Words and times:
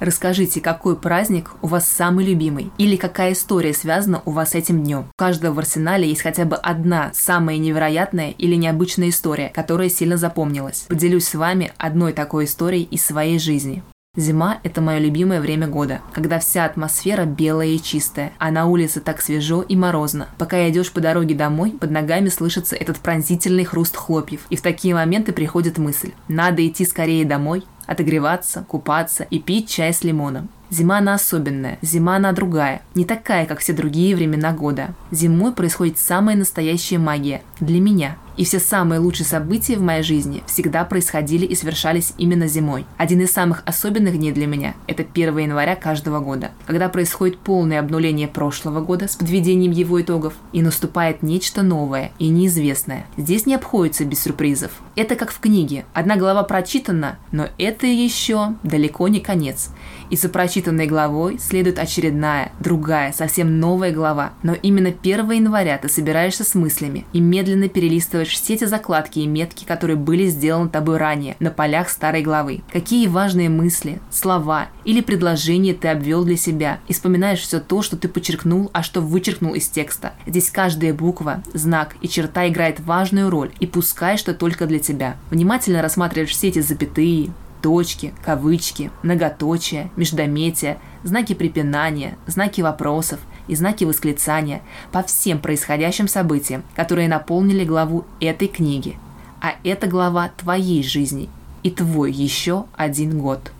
Расскажите, 0.00 0.60
какой 0.60 0.96
праздник 0.96 1.52
у 1.62 1.66
вас 1.66 1.88
самый 1.88 2.24
любимый 2.24 2.70
или 2.78 2.96
какая 2.96 3.32
история 3.32 3.74
связана 3.74 4.22
у 4.24 4.30
вас 4.30 4.50
с 4.50 4.54
этим 4.54 4.82
днем. 4.82 5.06
У 5.12 5.18
каждого 5.18 5.54
в 5.54 5.58
арсенале 5.58 6.08
есть 6.08 6.22
хотя 6.22 6.44
бы 6.44 6.56
одна 6.56 7.10
самая 7.14 7.58
невероятная 7.58 8.30
или 8.30 8.54
необычная 8.54 9.08
история, 9.08 9.50
которая 9.54 9.88
сильно 9.88 10.16
запомнилась. 10.16 10.86
Поделюсь 10.88 11.26
с 11.26 11.34
вами 11.34 11.72
одной 11.78 12.12
такой 12.12 12.44
историей 12.44 12.84
из 12.84 13.04
своей 13.04 13.38
жизни. 13.38 13.82
Зима– 14.16 14.58
это 14.64 14.80
мое 14.80 14.98
любимое 14.98 15.40
время 15.40 15.68
года, 15.68 16.00
когда 16.12 16.40
вся 16.40 16.64
атмосфера 16.64 17.24
белая 17.24 17.68
и 17.68 17.80
чистая, 17.80 18.32
а 18.38 18.50
на 18.50 18.66
улице 18.66 19.00
так 19.00 19.22
свежо 19.22 19.62
и 19.62 19.76
морозно. 19.76 20.28
Пока 20.38 20.68
идешь 20.68 20.90
по 20.90 21.00
дороге 21.00 21.36
домой, 21.36 21.70
под 21.70 21.92
ногами 21.92 22.28
слышится 22.28 22.74
этот 22.74 22.98
пронзительный 22.98 23.64
хруст 23.64 23.96
хлопьев, 23.96 24.40
и 24.50 24.56
в 24.56 24.62
такие 24.62 24.94
моменты 24.94 25.32
приходит 25.32 25.78
мысль– 25.78 26.12
надо 26.28 26.66
идти 26.66 26.84
скорее 26.84 27.24
домой, 27.24 27.64
отогреваться, 27.88 28.64
купаться 28.68 29.24
и 29.24 29.40
пить 29.40 29.68
чай 29.68 29.92
с 29.92 30.04
лимоном. 30.04 30.48
Зима 30.70 30.98
она 30.98 31.14
особенная, 31.14 31.78
зима 31.80 32.16
она 32.16 32.30
другая, 32.32 32.82
не 32.94 33.06
такая, 33.06 33.46
как 33.46 33.60
все 33.60 33.72
другие 33.72 34.14
времена 34.14 34.52
года. 34.52 34.90
Зимой 35.10 35.52
происходит 35.52 35.98
самая 35.98 36.36
настоящая 36.36 36.98
магия 36.98 37.40
для 37.60 37.80
меня– 37.80 38.16
и 38.38 38.44
все 38.44 38.60
самые 38.60 39.00
лучшие 39.00 39.26
события 39.26 39.76
в 39.76 39.82
моей 39.82 40.04
жизни 40.04 40.44
всегда 40.46 40.84
происходили 40.84 41.44
и 41.44 41.56
совершались 41.56 42.14
именно 42.18 42.46
зимой. 42.46 42.86
Один 42.96 43.20
из 43.20 43.32
самых 43.32 43.64
особенных 43.66 44.16
дней 44.16 44.30
для 44.30 44.46
меня– 44.46 44.74
это 44.86 45.02
1 45.02 45.36
января 45.38 45.74
каждого 45.74 46.20
года, 46.20 46.52
когда 46.64 46.88
происходит 46.88 47.38
полное 47.38 47.80
обнуление 47.80 48.28
прошлого 48.28 48.80
года 48.80 49.08
с 49.08 49.16
подведением 49.16 49.72
его 49.72 50.00
итогов, 50.00 50.34
и 50.52 50.62
наступает 50.62 51.24
нечто 51.24 51.62
новое 51.62 52.12
и 52.20 52.28
неизвестное. 52.28 53.06
Здесь 53.16 53.44
не 53.44 53.56
обходится 53.56 54.04
без 54.04 54.22
сюрпризов. 54.22 54.70
Это 54.94 55.16
как 55.16 55.32
в 55.32 55.40
книге. 55.40 55.84
Одна 55.92 56.16
глава 56.16 56.44
прочитана, 56.44 57.18
но 57.32 57.48
это 57.58 57.88
еще 57.88 58.54
далеко 58.62 59.08
не 59.08 59.18
конец. 59.18 59.70
И 60.10 60.16
за 60.16 60.28
прочитанной 60.28 60.86
главой 60.86 61.38
следует 61.40 61.80
очередная, 61.80 62.52
другая, 62.60 63.12
совсем 63.12 63.58
новая 63.58 63.90
глава. 63.90 64.32
Но 64.44 64.54
именно 64.54 64.90
1 64.90 65.30
января 65.32 65.76
ты 65.78 65.88
собираешься 65.88 66.44
с 66.44 66.54
мыслями 66.54 67.04
и 67.12 67.20
медленно 67.20 67.47
перелистываешь 67.68 68.28
вспоминаешь 68.28 68.32
все 68.32 68.54
эти 68.54 68.64
закладки 68.64 69.20
и 69.20 69.26
метки, 69.26 69.64
которые 69.64 69.96
были 69.96 70.26
сделаны 70.26 70.68
тобой 70.68 70.98
ранее 70.98 71.36
на 71.40 71.50
полях 71.50 71.88
старой 71.88 72.22
главы. 72.22 72.62
Какие 72.72 73.06
важные 73.06 73.48
мысли, 73.48 74.00
слова 74.10 74.68
или 74.84 75.00
предложения 75.00 75.74
ты 75.74 75.88
обвел 75.88 76.24
для 76.24 76.36
себя. 76.36 76.78
И 76.88 76.92
вспоминаешь 76.92 77.40
все 77.40 77.60
то, 77.60 77.82
что 77.82 77.96
ты 77.96 78.08
подчеркнул, 78.08 78.70
а 78.72 78.82
что 78.82 79.00
вычеркнул 79.00 79.54
из 79.54 79.68
текста. 79.68 80.12
Здесь 80.26 80.50
каждая 80.50 80.92
буква, 80.92 81.42
знак 81.54 81.96
и 82.02 82.08
черта 82.08 82.48
играет 82.48 82.80
важную 82.80 83.30
роль, 83.30 83.50
и 83.60 83.66
пускай 83.66 84.16
что 84.16 84.34
только 84.34 84.66
для 84.66 84.78
тебя. 84.78 85.16
Внимательно 85.30 85.82
рассматриваешь 85.82 86.30
все 86.30 86.48
эти 86.48 86.60
запятые, 86.60 87.30
точки, 87.62 88.14
кавычки, 88.24 88.90
многоточия, 89.02 89.90
междометия, 89.96 90.78
знаки 91.02 91.34
препинания, 91.34 92.16
знаки 92.26 92.60
вопросов 92.60 93.20
и 93.48 93.56
знаки 93.56 93.84
восклицания 93.84 94.62
по 94.92 95.02
всем 95.02 95.40
происходящим 95.40 96.06
событиям, 96.06 96.62
которые 96.76 97.08
наполнили 97.08 97.64
главу 97.64 98.04
этой 98.20 98.48
книги. 98.48 98.96
А 99.40 99.54
это 99.64 99.86
глава 99.86 100.30
твоей 100.36 100.82
жизни 100.82 101.28
и 101.62 101.70
твой 101.70 102.12
еще 102.12 102.66
один 102.76 103.18
год. 103.18 103.52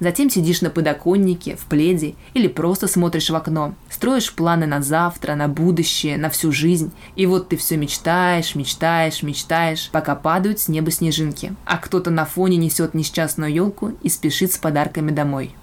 Затем 0.00 0.28
сидишь 0.28 0.60
на 0.60 0.70
подоконнике, 0.70 1.56
в 1.56 1.66
пледе 1.66 2.14
или 2.34 2.48
просто 2.48 2.88
смотришь 2.88 3.30
в 3.30 3.34
окно, 3.36 3.74
строишь 3.88 4.34
планы 4.34 4.66
на 4.66 4.82
завтра, 4.82 5.34
на 5.34 5.48
будущее, 5.48 6.18
на 6.18 6.30
всю 6.30 6.52
жизнь. 6.52 6.90
И 7.16 7.26
вот 7.26 7.48
ты 7.48 7.56
все 7.56 7.76
мечтаешь, 7.76 8.54
мечтаешь, 8.54 9.22
мечтаешь, 9.22 9.90
пока 9.92 10.14
падают 10.14 10.58
с 10.58 10.68
неба 10.68 10.90
снежинки. 10.90 11.54
А 11.64 11.78
кто-то 11.78 12.10
на 12.10 12.24
фоне 12.24 12.56
несет 12.56 12.94
несчастную 12.94 13.52
елку 13.52 13.92
и 14.02 14.08
спешит 14.08 14.52
с 14.52 14.58
подарками 14.58 15.10
домой. 15.10 15.54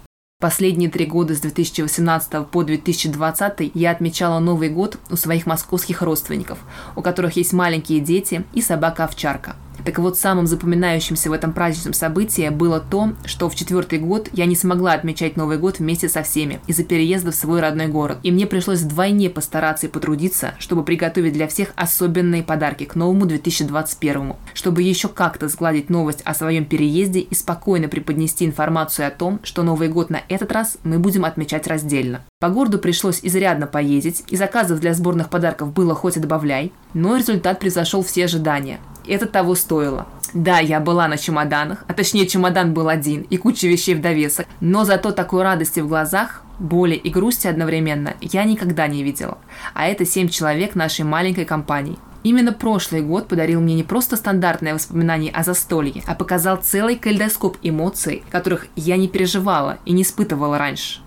Последние 0.42 0.90
три 0.90 1.06
года 1.06 1.36
с 1.36 1.40
2018 1.40 2.48
по 2.48 2.64
2020 2.64 3.70
я 3.74 3.92
отмечала 3.92 4.40
Новый 4.40 4.70
год 4.70 4.98
у 5.08 5.14
своих 5.14 5.46
московских 5.46 6.02
родственников, 6.02 6.58
у 6.96 7.00
которых 7.00 7.36
есть 7.36 7.52
маленькие 7.52 8.00
дети 8.00 8.44
и 8.52 8.60
собака-овчарка. 8.60 9.54
Так 9.84 9.98
вот, 9.98 10.16
самым 10.16 10.46
запоминающимся 10.46 11.28
в 11.28 11.32
этом 11.32 11.52
праздничном 11.52 11.92
событии 11.92 12.48
было 12.50 12.78
то, 12.78 13.14
что 13.24 13.48
в 13.48 13.54
четвертый 13.54 13.98
год 13.98 14.28
я 14.32 14.46
не 14.46 14.54
смогла 14.54 14.92
отмечать 14.92 15.36
Новый 15.36 15.58
год 15.58 15.78
вместе 15.78 16.08
со 16.08 16.22
всеми 16.22 16.60
из-за 16.66 16.84
переезда 16.84 17.32
в 17.32 17.34
свой 17.34 17.60
родной 17.60 17.88
город. 17.88 18.18
И 18.22 18.30
мне 18.30 18.46
пришлось 18.46 18.80
вдвойне 18.80 19.28
постараться 19.28 19.86
и 19.86 19.90
потрудиться, 19.90 20.54
чтобы 20.58 20.84
приготовить 20.84 21.32
для 21.32 21.48
всех 21.48 21.72
особенные 21.74 22.42
подарки 22.42 22.84
к 22.84 22.94
новому 22.94 23.26
2021, 23.26 24.34
чтобы 24.54 24.82
еще 24.82 25.08
как-то 25.08 25.48
сгладить 25.48 25.90
новость 25.90 26.22
о 26.24 26.34
своем 26.34 26.64
переезде 26.64 27.20
и 27.20 27.34
спокойно 27.34 27.88
преподнести 27.88 28.44
информацию 28.44 29.08
о 29.08 29.10
том, 29.10 29.40
что 29.42 29.62
Новый 29.62 29.88
год 29.88 30.10
на 30.10 30.20
этот 30.28 30.52
раз 30.52 30.78
мы 30.84 30.98
будем 30.98 31.24
отмечать 31.24 31.66
раздельно. 31.66 32.24
По 32.40 32.48
городу 32.48 32.78
пришлось 32.78 33.20
изрядно 33.22 33.66
поездить, 33.66 34.24
и 34.28 34.36
заказов 34.36 34.80
для 34.80 34.94
сборных 34.94 35.28
подарков 35.28 35.72
было 35.72 35.94
хоть 35.94 36.16
и 36.16 36.20
добавляй, 36.20 36.72
но 36.94 37.16
результат 37.16 37.58
превзошел 37.58 38.02
все 38.02 38.24
ожидания– 38.24 38.78
это 39.06 39.26
того 39.26 39.54
стоило. 39.54 40.06
Да, 40.34 40.60
я 40.60 40.80
была 40.80 41.08
на 41.08 41.18
чемоданах, 41.18 41.84
а 41.88 41.92
точнее 41.92 42.26
чемодан 42.26 42.72
был 42.72 42.88
один 42.88 43.22
и 43.22 43.36
куча 43.36 43.66
вещей 43.68 43.94
в 43.94 44.00
довесок, 44.00 44.46
но 44.60 44.84
зато 44.84 45.12
такой 45.12 45.42
радости 45.42 45.80
в 45.80 45.88
глазах, 45.88 46.42
боли 46.58 46.94
и 46.94 47.10
грусти 47.10 47.48
одновременно 47.48 48.14
я 48.20 48.44
никогда 48.44 48.86
не 48.86 49.02
видела. 49.02 49.38
А 49.74 49.86
это 49.86 50.06
семь 50.06 50.28
человек 50.28 50.74
нашей 50.74 51.04
маленькой 51.04 51.44
компании. 51.44 51.98
Именно 52.22 52.52
прошлый 52.52 53.02
год 53.02 53.26
подарил 53.26 53.60
мне 53.60 53.74
не 53.74 53.82
просто 53.82 54.16
стандартное 54.16 54.74
воспоминание 54.74 55.32
о 55.32 55.42
застолье, 55.42 56.02
а 56.06 56.14
показал 56.14 56.56
целый 56.56 56.96
калейдоскоп 56.96 57.58
эмоций, 57.62 58.22
которых 58.30 58.68
я 58.76 58.96
не 58.96 59.08
переживала 59.08 59.78
и 59.84 59.92
не 59.92 60.02
испытывала 60.02 60.56
раньше. 60.56 61.00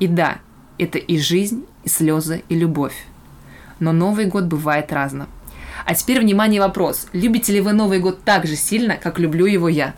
И 0.00 0.06
да, 0.06 0.38
это 0.78 0.98
и 0.98 1.18
жизнь, 1.18 1.66
и 1.84 1.88
слезы, 1.88 2.42
и 2.48 2.54
любовь. 2.54 3.06
Но 3.80 3.92
Новый 3.92 4.24
год 4.24 4.44
бывает 4.44 4.92
разным. 4.92 5.28
А 5.84 5.94
теперь, 5.94 6.20
внимание, 6.20 6.60
вопрос. 6.60 7.08
Любите 7.12 7.52
ли 7.52 7.60
вы 7.60 7.72
Новый 7.72 7.98
год 7.98 8.22
так 8.24 8.46
же 8.46 8.56
сильно, 8.56 8.96
как 8.96 9.18
люблю 9.18 9.46
его 9.46 9.68
я? 9.68 9.90